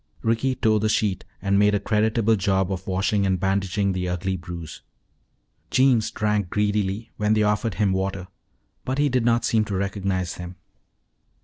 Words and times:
Ricky 0.23 0.55
tore 0.55 0.79
the 0.79 0.89
sheet 0.89 1.25
and 1.43 1.59
made 1.59 1.75
a 1.75 1.79
creditable 1.79 2.35
job 2.35 2.71
of 2.71 2.87
washing 2.87 3.23
and 3.23 3.39
bandaging 3.39 3.91
the 3.91 4.09
ugly 4.09 4.35
bruise. 4.35 4.81
Jeems 5.69 6.09
drank 6.09 6.49
greedily 6.49 7.11
when 7.17 7.35
they 7.35 7.43
offered 7.43 7.75
him 7.75 7.93
water 7.93 8.27
but 8.83 8.97
he 8.97 9.09
did 9.09 9.23
not 9.23 9.45
seem 9.45 9.63
to 9.65 9.75
recognize 9.75 10.37
them. 10.37 10.55